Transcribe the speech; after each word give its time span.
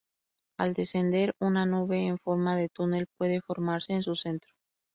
Al 0.57 0.73
descender, 0.73 1.35
una 1.39 1.67
nube 1.67 1.99
en 2.07 2.17
forma 2.17 2.55
de 2.55 2.69
túnel 2.69 3.05
puede 3.19 3.39
formarse 3.41 3.93
en 3.93 4.01
su 4.01 4.15
centro. 4.15 4.51